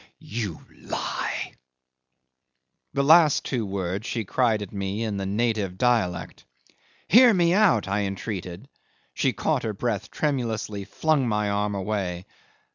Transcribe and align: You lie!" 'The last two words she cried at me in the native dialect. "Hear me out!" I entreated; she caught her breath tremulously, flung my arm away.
You 0.39 0.65
lie!" 0.81 1.53
'The 2.91 3.03
last 3.03 3.45
two 3.45 3.67
words 3.67 4.07
she 4.07 4.25
cried 4.25 4.63
at 4.63 4.71
me 4.73 5.03
in 5.03 5.17
the 5.17 5.27
native 5.27 5.77
dialect. 5.77 6.43
"Hear 7.07 7.31
me 7.35 7.53
out!" 7.53 7.87
I 7.87 8.05
entreated; 8.05 8.67
she 9.13 9.31
caught 9.31 9.61
her 9.61 9.73
breath 9.73 10.09
tremulously, 10.09 10.85
flung 10.85 11.27
my 11.27 11.51
arm 11.51 11.75
away. 11.75 12.25